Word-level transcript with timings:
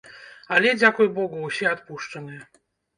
Але, 0.57 0.69
дзякуй 0.79 1.13
богу, 1.19 1.45
усе 1.51 1.71
адпушчаныя. 1.77 2.43